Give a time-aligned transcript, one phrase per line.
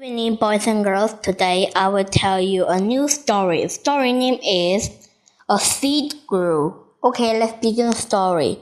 [0.00, 1.12] Good evening, boys and girls.
[1.20, 3.68] Today I will tell you a new story.
[3.68, 4.88] Story name is
[5.46, 6.74] A Seed Grew.
[7.04, 8.58] Okay, let's begin the story.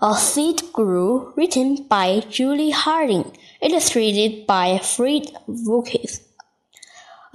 [0.00, 6.20] A Seed Grew, written by Julie Harding, illustrated by Fred Lucas.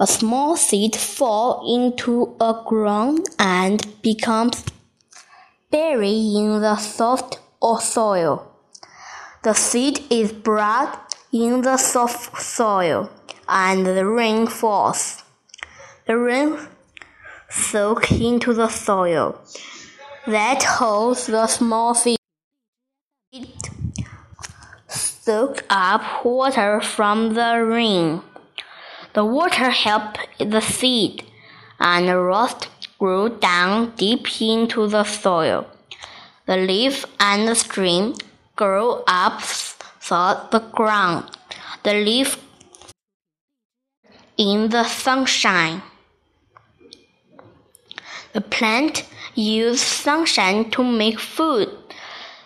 [0.00, 4.64] A small seed falls into a ground and becomes
[5.70, 8.50] buried in the soft or soil.
[9.42, 13.10] The seed is brought in the soft soil
[13.48, 15.22] and the rain falls.
[16.06, 16.58] The rain
[17.48, 19.40] soaks into the soil
[20.26, 22.18] that holds the small seed.
[23.32, 23.70] It
[24.88, 28.22] soaks up water from the rain.
[29.14, 31.24] The water helped the seed
[31.78, 35.66] and the roots grew down deep into the soil.
[36.46, 38.14] The leaf and the stream
[38.56, 41.30] grew up through the ground.
[41.82, 42.38] The leaf
[44.36, 45.82] in the sunshine.
[48.32, 51.68] The plant use sunshine to make food.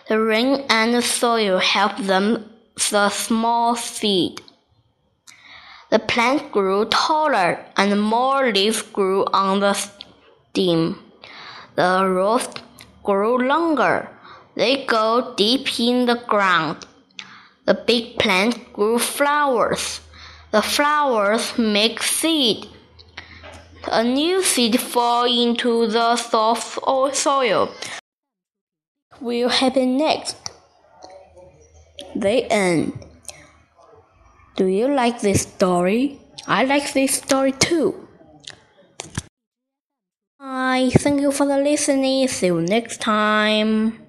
[0.07, 2.49] The rain and the soil help them
[2.89, 4.41] the small seed.
[5.89, 11.03] The plant grew taller and more leaves grew on the stem.
[11.75, 12.61] The roots
[13.03, 14.09] grew longer.
[14.55, 16.85] They go deep in the ground.
[17.65, 20.01] The big plant grew flowers.
[20.51, 22.67] The flowers make seed.
[23.91, 26.79] A new seed fall into the soft
[27.15, 27.73] soil.
[29.21, 30.35] Will happen next?
[32.15, 32.99] The end.
[34.57, 36.19] Do you like this story?
[36.47, 38.07] I like this story too.
[40.37, 40.91] Bye.
[40.93, 42.27] Thank you for the listening.
[42.27, 44.00] See you next time.